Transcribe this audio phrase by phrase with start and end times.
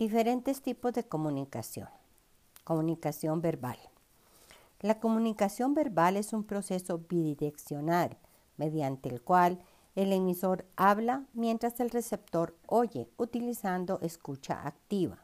[0.00, 1.86] Diferentes tipos de comunicación.
[2.64, 3.76] Comunicación verbal.
[4.80, 8.16] La comunicación verbal es un proceso bidireccional
[8.56, 9.60] mediante el cual
[9.96, 15.18] el emisor habla mientras el receptor oye utilizando escucha activa.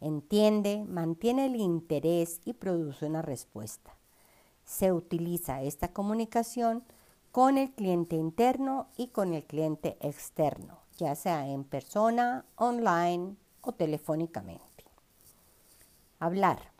[0.00, 3.94] Entiende, mantiene el interés y produce una respuesta.
[4.64, 6.82] Se utiliza esta comunicación
[7.30, 13.72] con el cliente interno y con el cliente externo, ya sea en persona, online o
[13.72, 14.84] telefónicamente.
[16.18, 16.72] Hablar.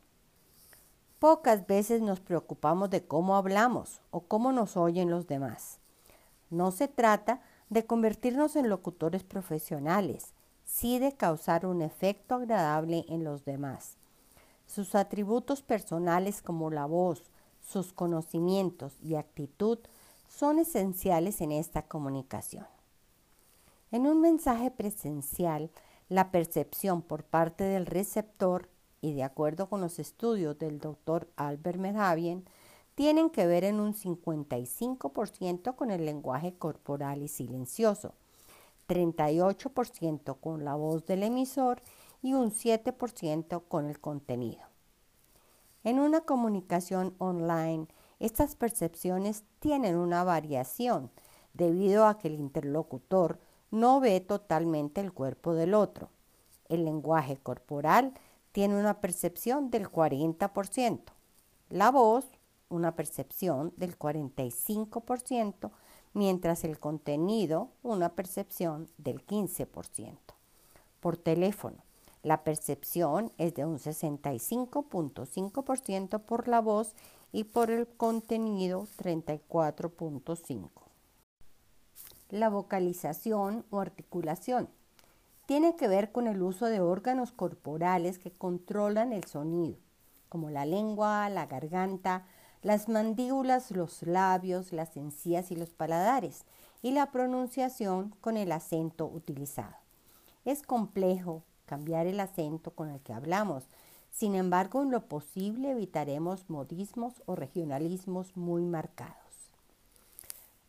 [1.18, 5.78] Pocas veces nos preocupamos de cómo hablamos o cómo nos oyen los demás.
[6.50, 13.24] No se trata de convertirnos en locutores profesionales, sí de causar un efecto agradable en
[13.24, 13.96] los demás.
[14.66, 17.30] Sus atributos personales como la voz,
[17.60, 19.78] sus conocimientos y actitud
[20.28, 22.66] son esenciales en esta comunicación.
[23.91, 25.70] En un mensaje presencial,
[26.12, 28.68] la percepción por parte del receptor
[29.00, 32.44] y de acuerdo con los estudios del doctor Albert Merhavien,
[32.94, 38.12] tienen que ver en un 55% con el lenguaje corporal y silencioso,
[38.88, 41.80] 38% con la voz del emisor
[42.20, 44.60] y un 7% con el contenido.
[45.82, 47.88] En una comunicación online,
[48.20, 51.10] estas percepciones tienen una variación
[51.54, 53.41] debido a que el interlocutor
[53.73, 56.11] no ve totalmente el cuerpo del otro.
[56.69, 58.15] El lenguaje corporal
[58.53, 61.01] tiene una percepción del 40%,
[61.70, 62.27] la voz
[62.73, 65.70] una percepción del 45%,
[66.15, 70.17] mientras el contenido una percepción del 15%.
[71.00, 71.78] Por teléfono,
[72.23, 76.95] la percepción es de un 65.5% por la voz
[77.33, 80.81] y por el contenido 34.5%.
[82.33, 84.70] La vocalización o articulación
[85.44, 89.77] tiene que ver con el uso de órganos corporales que controlan el sonido,
[90.30, 92.25] como la lengua, la garganta,
[92.62, 96.47] las mandíbulas, los labios, las encías y los paladares,
[96.81, 99.76] y la pronunciación con el acento utilizado.
[100.47, 103.64] Es complejo cambiar el acento con el que hablamos,
[104.10, 109.22] sin embargo, en lo posible evitaremos modismos o regionalismos muy marcados.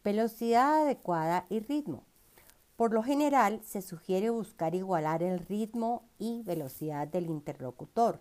[0.03, 2.03] Velocidad adecuada y ritmo.
[2.75, 8.19] Por lo general, se sugiere buscar igualar el ritmo y velocidad del interlocutor,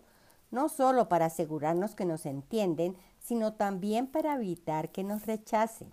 [0.53, 5.93] no solo para asegurarnos que nos entienden, sino también para evitar que nos rechacen.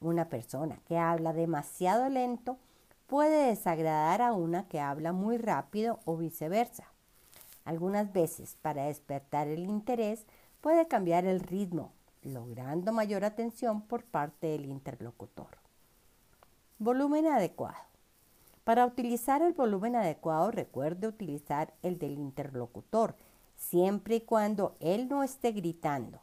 [0.00, 2.56] Una persona que habla demasiado lento
[3.08, 6.84] puede desagradar a una que habla muy rápido o viceversa.
[7.64, 10.26] Algunas veces, para despertar el interés,
[10.60, 11.90] puede cambiar el ritmo,
[12.24, 15.58] logrando mayor atención por parte del interlocutor.
[16.78, 17.78] Volumen adecuado.
[18.64, 23.14] Para utilizar el volumen adecuado, recuerde utilizar el del interlocutor,
[23.56, 26.18] siempre y cuando él no esté gritando.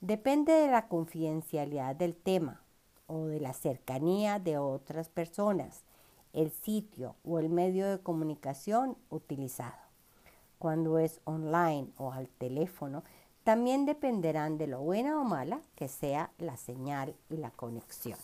[0.00, 2.62] Depende de la confidencialidad del tema
[3.06, 5.82] o de la cercanía de otras personas,
[6.32, 9.76] el sitio o el medio de comunicación utilizado.
[10.58, 13.04] Cuando es online o al teléfono,
[13.48, 18.18] también dependerán de lo buena o mala que sea la señal y la conexión.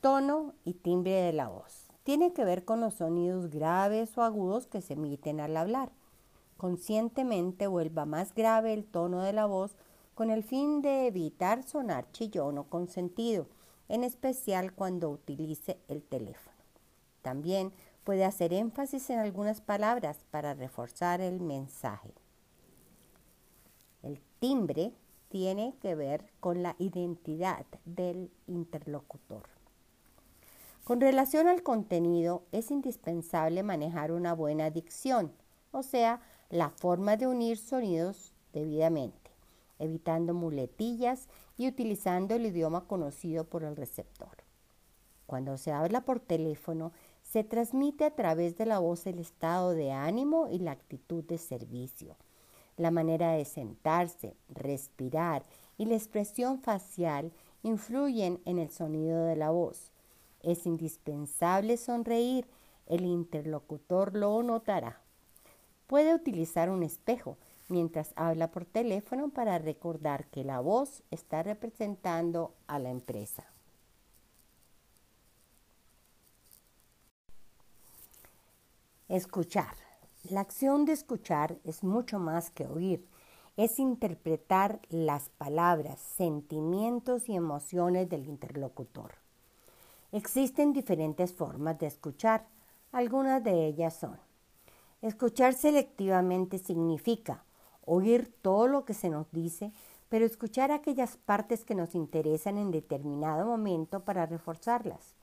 [0.00, 1.88] Tono y timbre de la voz.
[2.04, 5.90] Tiene que ver con los sonidos graves o agudos que se emiten al hablar.
[6.56, 9.74] Conscientemente vuelva más grave el tono de la voz
[10.14, 13.48] con el fin de evitar sonar chillón o consentido,
[13.88, 16.56] en especial cuando utilice el teléfono.
[17.22, 17.72] También
[18.04, 22.14] puede hacer énfasis en algunas palabras para reforzar el mensaje.
[24.40, 24.94] Timbre
[25.28, 29.42] tiene que ver con la identidad del interlocutor.
[30.82, 35.30] Con relación al contenido, es indispensable manejar una buena dicción,
[35.72, 39.30] o sea, la forma de unir sonidos debidamente,
[39.78, 41.28] evitando muletillas
[41.58, 44.38] y utilizando el idioma conocido por el receptor.
[45.26, 49.92] Cuando se habla por teléfono, se transmite a través de la voz el estado de
[49.92, 52.16] ánimo y la actitud de servicio,
[52.76, 55.42] la manera de sentarse, respirar
[55.78, 57.32] y la expresión facial
[57.62, 59.92] influyen en el sonido de la voz.
[60.42, 62.46] Es indispensable sonreír,
[62.86, 65.00] el interlocutor lo notará.
[65.86, 67.36] Puede utilizar un espejo
[67.68, 73.44] mientras habla por teléfono para recordar que la voz está representando a la empresa.
[79.08, 79.89] Escuchar.
[80.28, 83.06] La acción de escuchar es mucho más que oír,
[83.56, 89.14] es interpretar las palabras, sentimientos y emociones del interlocutor.
[90.12, 92.46] Existen diferentes formas de escuchar.
[92.92, 94.18] Algunas de ellas son
[95.02, 97.42] Escuchar selectivamente significa
[97.86, 99.72] oír todo lo que se nos dice,
[100.10, 105.14] pero escuchar aquellas partes que nos interesan en determinado momento para reforzarlas.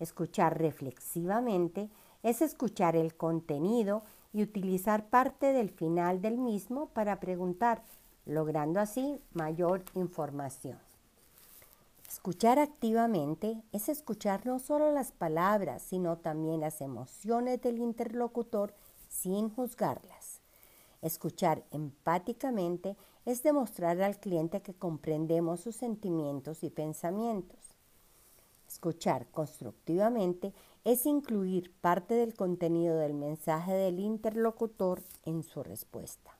[0.00, 1.90] Escuchar reflexivamente
[2.22, 4.02] es escuchar el contenido
[4.32, 7.82] y utilizar parte del final del mismo para preguntar,
[8.24, 10.78] logrando así mayor información.
[12.08, 18.74] Escuchar activamente es escuchar no solo las palabras, sino también las emociones del interlocutor
[19.08, 20.40] sin juzgarlas.
[21.00, 27.71] Escuchar empáticamente es demostrar al cliente que comprendemos sus sentimientos y pensamientos.
[28.72, 36.30] Escuchar constructivamente es incluir parte del contenido del mensaje del interlocutor en su respuesta.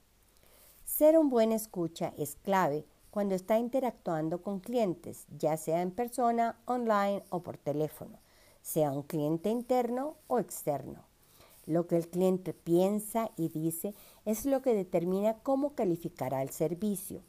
[0.83, 6.59] Ser un buen escucha es clave cuando está interactuando con clientes, ya sea en persona,
[6.65, 8.17] online o por teléfono,
[8.63, 11.05] sea un cliente interno o externo.
[11.67, 13.93] Lo que el cliente piensa y dice
[14.25, 17.21] es lo que determina cómo calificará el servicio.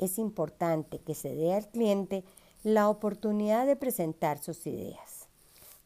[0.00, 2.24] Es importante que se dé al cliente
[2.68, 5.26] la oportunidad de presentar sus ideas.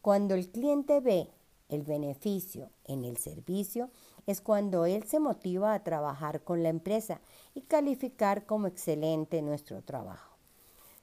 [0.01, 1.29] Cuando el cliente ve
[1.69, 3.89] el beneficio en el servicio,
[4.27, 7.21] es cuando él se motiva a trabajar con la empresa
[7.55, 10.37] y calificar como excelente nuestro trabajo.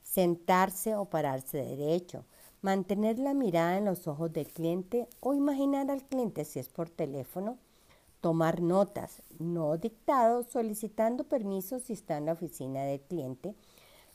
[0.04, 2.26] Sentarse o pararse derecho,
[2.62, 6.90] mantener la mirada en los ojos del cliente o imaginar al cliente si es por
[6.90, 7.58] teléfono,
[8.20, 13.56] tomar notas, no dictados, solicitando permiso si está en la oficina del cliente,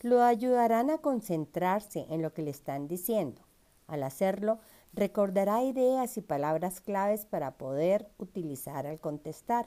[0.04, 3.40] lo ayudarán a concentrarse en lo que le están diciendo.
[3.86, 4.58] Al hacerlo,
[4.92, 9.66] recordará ideas y palabras claves para poder utilizar al contestar,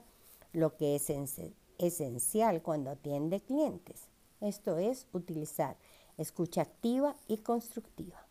[0.53, 1.11] lo que es
[1.79, 4.09] esencial cuando atiende clientes.
[4.39, 5.75] Esto es utilizar
[6.19, 8.27] escucha activa y constructiva.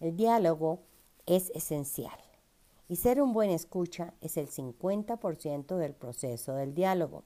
[0.00, 0.80] El diálogo
[1.26, 2.18] es esencial
[2.88, 7.24] y ser un buen escucha es el 50% del proceso del diálogo.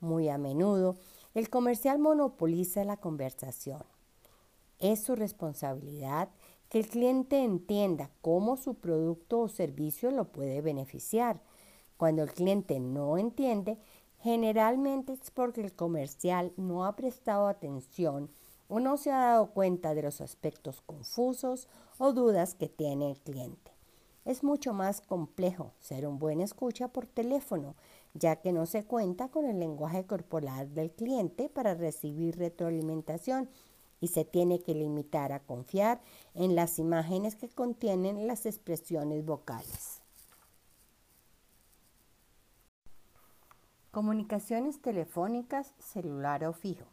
[0.00, 0.96] Muy a menudo,
[1.34, 3.82] el comercial monopoliza la conversación.
[4.78, 6.28] Es su responsabilidad
[6.68, 11.40] que el cliente entienda cómo su producto o servicio lo puede beneficiar.
[11.96, 13.78] Cuando el cliente no entiende,
[14.22, 18.30] Generalmente es porque el comercial no ha prestado atención
[18.68, 23.18] o no se ha dado cuenta de los aspectos confusos o dudas que tiene el
[23.18, 23.72] cliente.
[24.26, 27.76] Es mucho más complejo ser un buen escucha por teléfono,
[28.14, 33.48] ya que no se cuenta con el lenguaje corporal del cliente para recibir retroalimentación
[34.00, 36.00] y se tiene que limitar a confiar
[36.34, 40.00] en las imágenes que contienen las expresiones vocales.
[43.90, 46.86] Comunicaciones telefónicas, celular o fijo.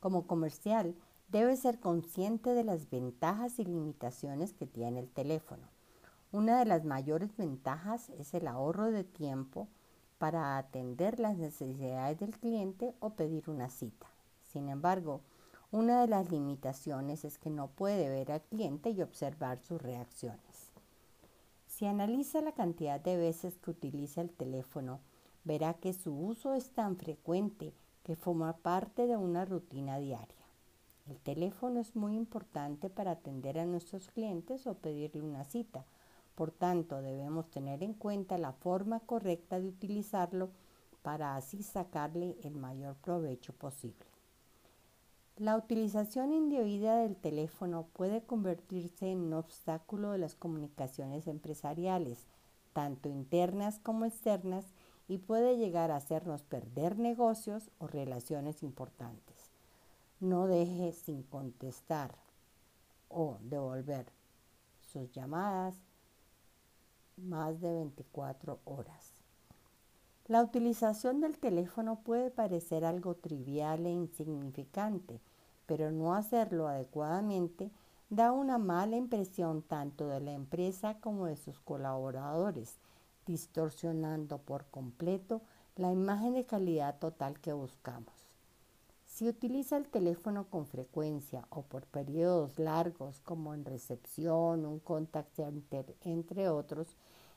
[0.00, 0.94] Como comercial,
[1.28, 5.68] debe ser consciente de las ventajas y limitaciones que tiene el teléfono.
[6.30, 9.68] Una de las mayores ventajas es el ahorro de tiempo
[10.22, 14.06] para atender las necesidades del cliente o pedir una cita.
[14.44, 15.20] Sin embargo,
[15.72, 20.70] una de las limitaciones es que no puede ver al cliente y observar sus reacciones.
[21.66, 25.00] Si analiza la cantidad de veces que utiliza el teléfono
[25.42, 27.74] verá que su uso es tan frecuente
[28.04, 30.46] que forma parte de una rutina diaria.
[31.08, 35.84] El teléfono es muy importante para atender a nuestros clientes o pedirle una cita.
[36.34, 40.50] Por tanto, debemos tener en cuenta la forma correcta de utilizarlo
[41.02, 44.06] para así sacarle el mayor provecho posible.
[45.36, 52.26] La utilización indebida del teléfono puede convertirse en un obstáculo de las comunicaciones empresariales,
[52.72, 54.66] tanto internas como externas,
[55.08, 59.50] y puede llegar a hacernos perder negocios o relaciones importantes.
[60.20, 62.14] No deje sin contestar
[63.08, 64.06] o devolver
[64.80, 65.74] sus llamadas
[67.16, 69.12] más de 24 horas.
[70.26, 75.20] La utilización del teléfono puede parecer algo trivial e insignificante,
[75.66, 77.70] pero no hacerlo adecuadamente
[78.08, 82.78] da una mala impresión tanto de la empresa como de sus colaboradores
[83.26, 85.42] distorsionando por completo
[85.76, 88.21] la imagen de calidad total que buscamos.
[89.22, 95.38] Si utiliza el teléfono con frecuencia o por periodos largos como en recepción, un contact
[96.00, 96.96] entre otros,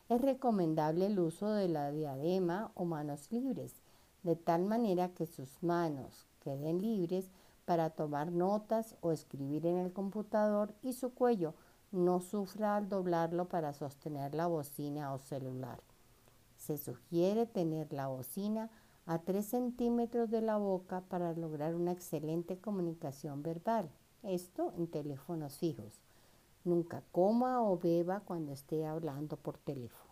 [0.09, 3.83] es recomendable el uso de la diadema o manos libres,
[4.23, 7.29] de tal manera que sus manos queden libres
[7.65, 11.53] para tomar notas o escribir en el computador y su cuello
[11.91, 15.79] no sufra al doblarlo para sostener la bocina o celular.
[16.57, 18.71] Se sugiere tener la bocina
[19.05, 23.89] a 3 centímetros de la boca para lograr una excelente comunicación verbal.
[24.23, 26.01] Esto en teléfonos fijos.
[26.63, 30.03] Nunca coma o beba cuando esté hablando por teléfono.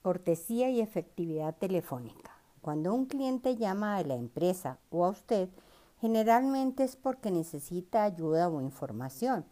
[0.00, 2.32] Cortesía y efectividad telefónica.
[2.62, 5.50] Cuando un cliente llama a la empresa o a usted,
[6.00, 9.44] generalmente es porque necesita ayuda o información.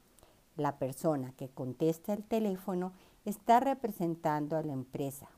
[0.56, 2.92] La persona que contesta el teléfono
[3.24, 5.28] está representando a la empresa.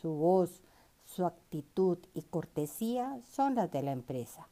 [0.00, 0.62] Su voz,
[1.04, 4.48] su actitud y cortesía son las de la empresa.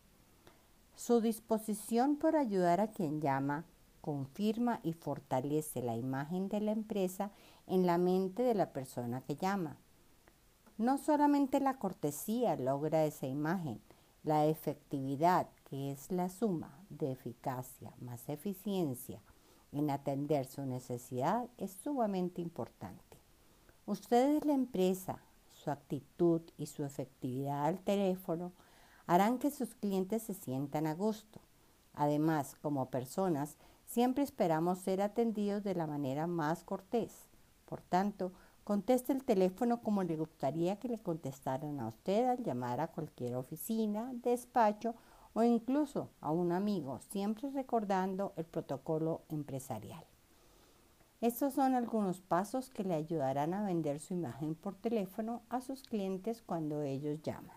[0.95, 3.65] Su disposición por ayudar a quien llama
[4.01, 7.31] confirma y fortalece la imagen de la empresa
[7.67, 9.77] en la mente de la persona que llama.
[10.77, 13.81] No solamente la cortesía logra esa imagen,
[14.23, 19.21] la efectividad, que es la suma de eficacia más eficiencia
[19.73, 23.19] en atender su necesidad, es sumamente importante.
[23.87, 25.19] Ustedes, la empresa,
[25.65, 28.53] su actitud y su efectividad al teléfono
[29.07, 31.41] harán que sus clientes se sientan a gusto.
[31.95, 33.57] Además, como personas,
[33.87, 37.29] siempre esperamos ser atendidos de la manera más cortés.
[37.65, 38.33] Por tanto,
[38.65, 43.35] Conteste el teléfono como le gustaría que le contestaran a usted al llamar a cualquier
[43.37, 44.95] oficina, despacho
[45.35, 50.03] o incluso a un amigo, siempre recordando el protocolo empresarial.
[51.25, 55.83] Estos son algunos pasos que le ayudarán a vender su imagen por teléfono a sus
[55.83, 57.57] clientes cuando ellos llaman.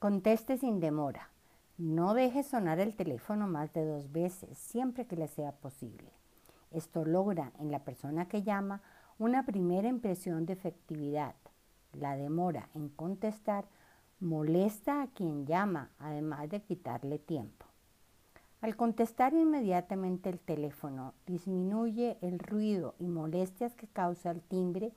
[0.00, 1.30] Conteste sin demora.
[1.76, 6.10] No deje sonar el teléfono más de dos veces, siempre que le sea posible.
[6.72, 8.82] Esto logra en la persona que llama
[9.20, 11.36] una primera impresión de efectividad.
[11.92, 13.64] La demora en contestar
[14.20, 17.66] molesta a quien llama, además de quitarle tiempo.
[18.60, 24.92] Al contestar inmediatamente el teléfono, disminuye el ruido y molestias que causa el timbre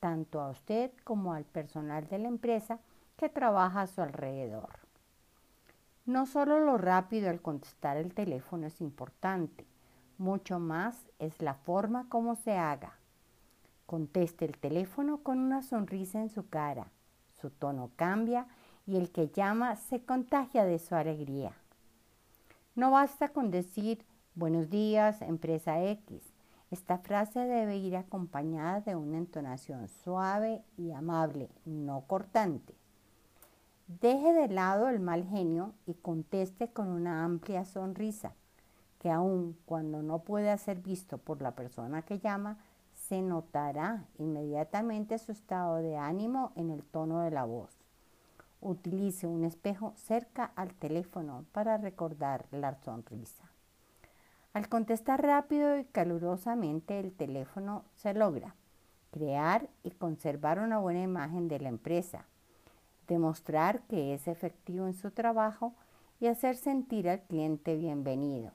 [0.00, 2.78] tanto a usted como al personal de la empresa
[3.16, 4.68] que trabaja a su alrededor.
[6.04, 9.64] No solo lo rápido al contestar el teléfono es importante,
[10.18, 12.98] mucho más es la forma como se haga.
[13.86, 16.88] Conteste el teléfono con una sonrisa en su cara,
[17.40, 18.46] su tono cambia
[18.86, 21.52] y el que llama se contagia de su alegría.
[22.74, 26.22] No basta con decir buenos días, empresa X.
[26.70, 32.74] Esta frase debe ir acompañada de una entonación suave y amable, no cortante.
[33.86, 38.34] Deje de lado el mal genio y conteste con una amplia sonrisa,
[38.98, 42.58] que aun cuando no pueda ser visto por la persona que llama,
[42.94, 47.75] se notará inmediatamente su estado de ánimo en el tono de la voz.
[48.60, 53.50] Utilice un espejo cerca al teléfono para recordar la sonrisa.
[54.52, 58.54] Al contestar rápido y calurosamente el teléfono se logra
[59.10, 62.26] crear y conservar una buena imagen de la empresa
[63.06, 65.74] demostrar que es efectivo en su trabajo
[66.20, 68.52] y hacer sentir al cliente bienvenido.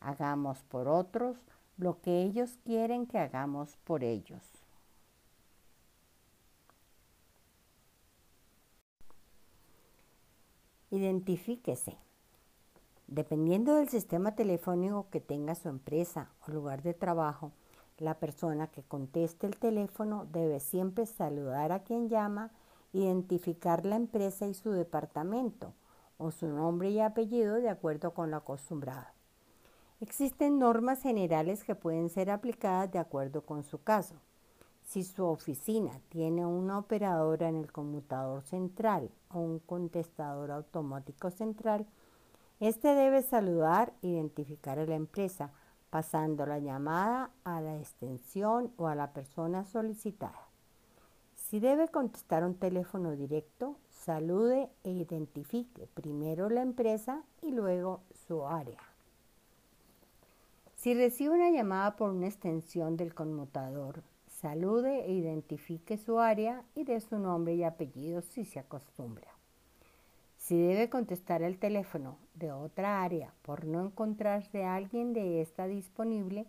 [0.00, 1.38] Hagamos por otros
[1.76, 4.42] lo que ellos quieren que hagamos por ellos.
[10.92, 11.96] Identifíquese.
[13.08, 17.50] Dependiendo del sistema telefónico que tenga su empresa o lugar de trabajo,
[17.98, 22.52] la persona que conteste el teléfono debe siempre saludar a quien llama
[22.92, 25.72] identificar la empresa y su departamento
[26.18, 29.06] o su nombre y apellido de acuerdo con lo acostumbrado.
[30.00, 34.14] Existen normas generales que pueden ser aplicadas de acuerdo con su caso.
[34.84, 41.86] Si su oficina tiene una operadora en el conmutador central o un contestador automático central,
[42.58, 45.50] este debe saludar identificar a la empresa
[45.90, 50.48] pasando la llamada a la extensión o a la persona solicitada.
[51.34, 58.46] Si debe contestar un teléfono directo, salude e identifique primero la empresa y luego su
[58.46, 58.80] área.
[60.76, 64.02] Si recibe una llamada por una extensión del conmutador,
[64.40, 69.28] salude e identifique su área y dé su nombre y apellido si se acostumbra.
[70.36, 76.46] Si debe contestar el teléfono de otra área por no encontrarse alguien de esta disponible,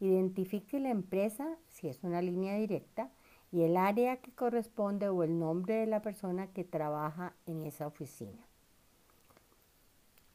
[0.00, 3.10] identifique la empresa si es una línea directa
[3.52, 7.86] y el área que corresponde o el nombre de la persona que trabaja en esa
[7.86, 8.46] oficina.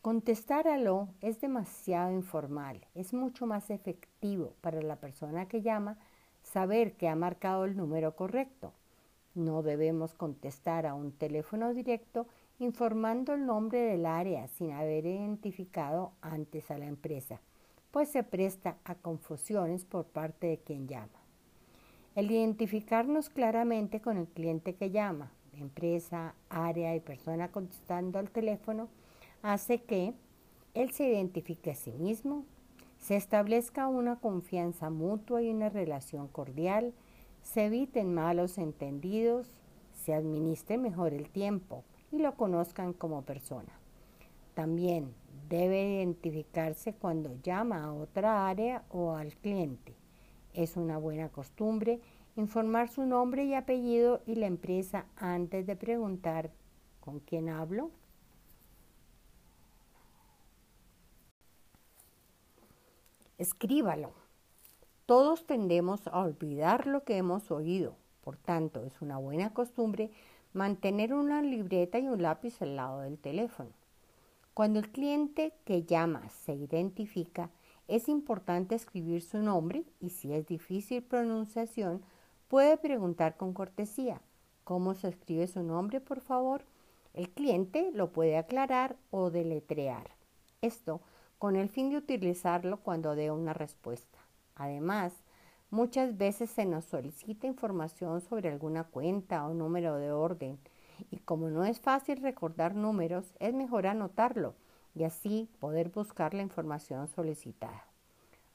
[0.01, 5.97] Contestar a lo es demasiado informal, es mucho más efectivo para la persona que llama
[6.51, 8.73] saber que ha marcado el número correcto.
[9.35, 12.27] No debemos contestar a un teléfono directo
[12.57, 17.39] informando el nombre del área sin haber identificado antes a la empresa,
[17.91, 21.19] pues se presta a confusiones por parte de quien llama.
[22.15, 28.89] El identificarnos claramente con el cliente que llama, empresa, área y persona contestando al teléfono,
[29.41, 30.13] hace que
[30.73, 32.43] Él se identifique a sí mismo,
[32.99, 36.93] se establezca una confianza mutua y una relación cordial,
[37.41, 39.51] se eviten malos entendidos,
[39.93, 43.71] se administre mejor el tiempo y lo conozcan como persona.
[44.53, 45.13] También
[45.47, 49.95] debe identificarse cuando llama a otra área o al cliente.
[50.53, 52.01] Es una buena costumbre
[52.39, 56.51] informar su nombre y apellido y la empresa antes de preguntar
[56.99, 57.91] con quién hablo.
[63.39, 64.11] Escríbalo.
[65.05, 67.95] Todos tendemos a olvidar lo que hemos oído.
[68.21, 70.11] Por tanto, es una buena costumbre
[70.51, 73.69] mantener una libreta y un lápiz al lado del teléfono.
[74.53, 77.49] Cuando el cliente que llama se identifica,
[77.87, 82.01] es importante escribir su nombre y si es difícil pronunciación,
[82.49, 84.21] puede preguntar con cortesía,
[84.65, 86.65] ¿cómo se escribe su nombre, por favor?
[87.13, 90.09] El cliente lo puede aclarar o deletrear.
[90.61, 90.99] Esto
[91.39, 94.19] con el fin de utilizarlo cuando dé una respuesta.
[94.55, 95.13] Además,
[95.71, 100.59] muchas veces se nos solicita información sobre alguna cuenta o número de orden
[101.09, 104.53] y como no es fácil recordar números, es mejor anotarlo
[104.93, 107.85] y así poder buscar la información solicitada.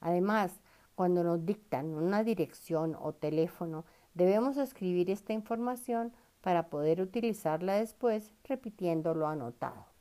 [0.00, 0.52] Además,
[0.94, 6.12] cuando nos dictan una dirección o teléfono, debemos escribir esta información
[6.42, 9.93] para poder utilizarla después repitiendo lo anotado.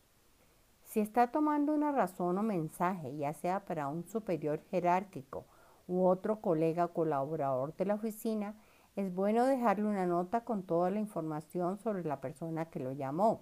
[0.93, 5.47] Si está tomando una razón o mensaje, ya sea para un superior jerárquico
[5.87, 8.53] u otro colega o colaborador de la oficina,
[8.95, 13.41] es bueno dejarle una nota con toda la información sobre la persona que lo llamó.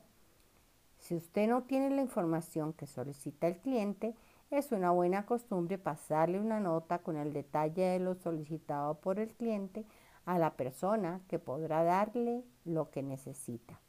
[0.97, 4.15] Si usted no tiene la información que solicita el cliente,
[4.49, 9.33] es una buena costumbre pasarle una nota con el detalle de lo solicitado por el
[9.33, 9.85] cliente
[10.23, 13.81] a la persona que podrá darle lo que necesita.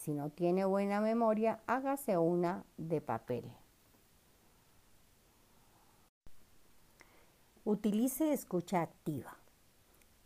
[0.00, 3.44] Si no tiene buena memoria, hágase una de papel.
[7.66, 9.36] Utilice escucha activa.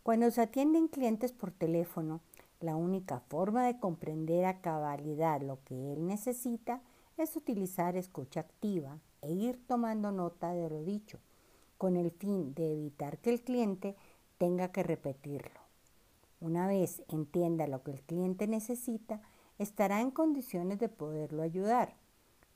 [0.01, 2.21] Cuando se atienden clientes por teléfono,
[2.61, 6.81] la única forma de comprender a cabalidad lo que él necesita
[7.17, 11.19] es utilizar escucha activa e ir tomando nota de lo dicho,
[11.77, 13.97] con el fin de evitar que el cliente
[14.37, 15.59] tenga que repetirlo.
[16.39, 19.21] Una vez entienda lo que el cliente necesita,
[19.59, 21.95] estará en condiciones de poderlo ayudar.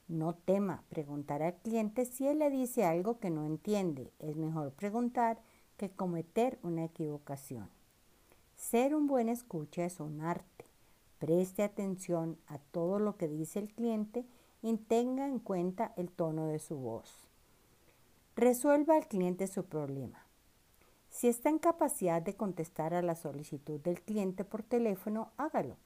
[0.08, 4.12] No tema preguntar al cliente si él le dice algo que no entiende.
[4.20, 5.40] Es mejor preguntar
[5.78, 7.70] que cometer una equivocación.
[8.56, 10.66] Ser un buen escucha es un arte.
[11.20, 14.26] Preste atención a todo lo que dice el cliente
[14.62, 17.30] y tenga en cuenta el tono de su voz.
[18.36, 20.26] Resuelva al cliente su problema.
[21.10, 25.78] Si está en capacidad de contestar a la solicitud del cliente por teléfono, hágalo.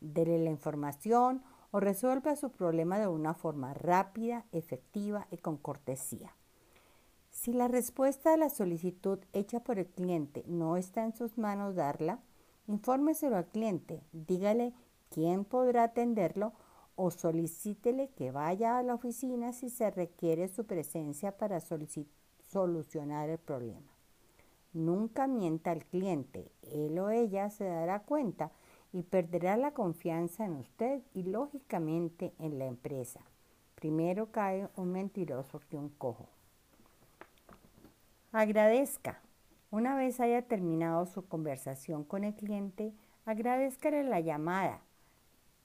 [0.00, 6.34] Dele la información o resuelva su problema de una forma rápida, efectiva y con cortesía.
[7.30, 11.74] Si la respuesta a la solicitud hecha por el cliente no está en sus manos
[11.74, 12.18] darla,
[12.66, 14.72] infórmeselo al cliente, dígale
[15.10, 16.52] quién podrá atenderlo
[16.96, 23.38] o solicítele que vaya a la oficina si se requiere su presencia para solucionar el
[23.38, 23.92] problema.
[24.72, 28.50] Nunca mienta al cliente, él o ella se dará cuenta
[28.96, 33.20] y perderá la confianza en usted y lógicamente en la empresa.
[33.74, 36.30] Primero cae un mentiroso que un cojo.
[38.32, 39.20] Agradezca.
[39.70, 42.94] Una vez haya terminado su conversación con el cliente,
[43.26, 44.80] agradezcale la llamada.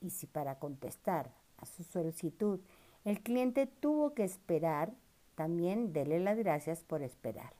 [0.01, 2.59] Y si para contestar a su solicitud
[3.05, 4.91] el cliente tuvo que esperar,
[5.35, 7.53] también dele las gracias por esperar.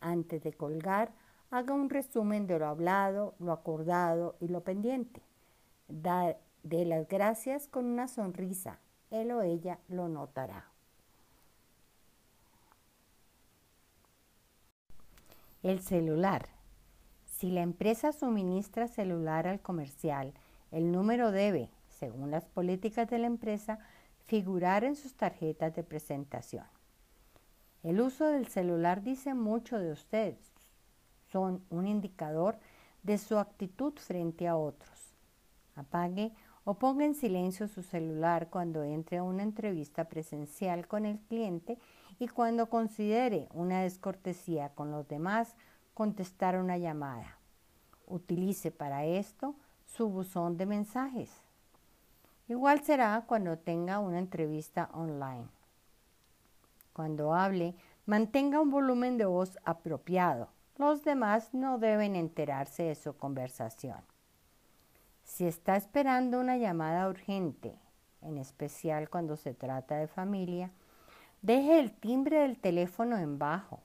[0.00, 1.12] Antes de colgar,
[1.50, 5.22] haga un resumen de lo hablado, lo acordado y lo pendiente.
[5.88, 8.78] Da de las gracias con una sonrisa.
[9.10, 10.66] Él o ella lo notará.
[15.62, 16.48] El celular.
[17.24, 20.34] Si la empresa suministra celular al comercial,
[20.70, 23.78] el número debe, según las políticas de la empresa,
[24.26, 26.66] figurar en sus tarjetas de presentación.
[27.82, 30.57] El uso del celular dice mucho de ustedes.
[31.30, 32.58] Son un indicador
[33.02, 35.14] de su actitud frente a otros.
[35.76, 36.32] Apague
[36.64, 41.78] o ponga en silencio su celular cuando entre a una entrevista presencial con el cliente
[42.18, 45.54] y cuando considere una descortesía con los demás
[45.94, 47.38] contestar una llamada.
[48.06, 49.54] Utilice para esto
[49.86, 51.30] su buzón de mensajes.
[52.48, 55.48] Igual será cuando tenga una entrevista online.
[56.92, 57.74] Cuando hable,
[58.06, 60.48] mantenga un volumen de voz apropiado.
[60.78, 64.00] Los demás no deben enterarse de su conversación.
[65.24, 67.74] Si está esperando una llamada urgente,
[68.22, 70.72] en especial cuando se trata de familia,
[71.42, 73.80] Deje el timbre del teléfono en bajo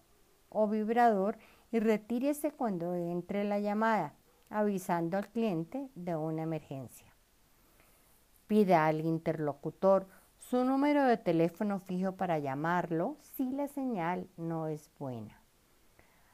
[0.50, 1.38] o vibrador
[1.72, 4.14] y retírese cuando entre la llamada,
[4.50, 7.08] avisando al cliente de una emergencia.
[8.48, 14.90] Pida al interlocutor su número de teléfono fijo para llamarlo si la señal no es
[14.98, 15.43] buena.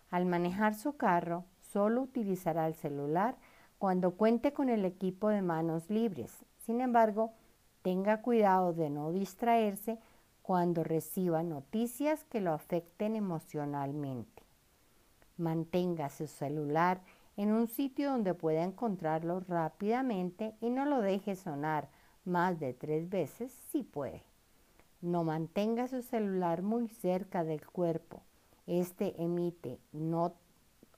[0.09, 3.35] Al manejar su carro, solo utilizará el celular
[3.77, 6.33] cuando cuente con el equipo de manos libres.
[6.57, 7.33] Sin embargo,
[7.81, 9.99] tenga cuidado de no distraerse
[10.41, 14.43] cuando reciba noticias que lo afecten emocionalmente.
[15.37, 17.01] Mantenga su celular
[17.37, 21.87] en un sitio donde pueda encontrarlo rápidamente y no lo deje sonar
[22.25, 24.23] más de tres veces si puede.
[25.01, 28.21] No mantenga su celular muy cerca del cuerpo.
[28.69, 29.79] Este emite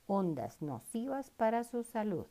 [0.06, 2.26] ondas nocivas para su salud.